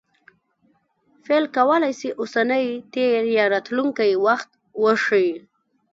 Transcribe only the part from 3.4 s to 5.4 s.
راتلونکى وخت وښيي.